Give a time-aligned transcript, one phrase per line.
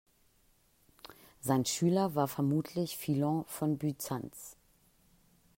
[1.41, 4.57] Sein Schüler war vermutlich Philon von Byzanz.